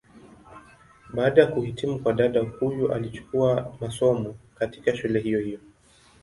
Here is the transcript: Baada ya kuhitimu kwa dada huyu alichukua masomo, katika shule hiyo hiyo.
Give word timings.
Baada 1.13 1.41
ya 1.41 1.47
kuhitimu 1.47 1.99
kwa 1.99 2.13
dada 2.13 2.41
huyu 2.41 2.93
alichukua 2.93 3.77
masomo, 3.81 4.35
katika 4.57 4.95
shule 4.97 5.19
hiyo 5.19 5.39
hiyo. 5.39 5.59